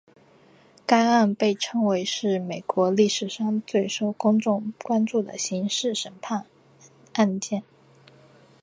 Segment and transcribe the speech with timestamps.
[0.83, 6.47] 该案被称为是美国历史上最受公众关注的刑事审判
[7.13, 7.61] 案件。